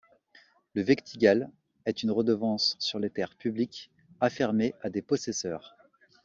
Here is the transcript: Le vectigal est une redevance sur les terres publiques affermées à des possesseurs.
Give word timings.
Le 0.73 0.81
vectigal 0.81 1.51
est 1.85 2.01
une 2.01 2.09
redevance 2.09 2.75
sur 2.79 2.97
les 2.97 3.11
terres 3.11 3.35
publiques 3.37 3.91
affermées 4.19 4.73
à 4.81 4.89
des 4.89 5.03
possesseurs. 5.03 5.75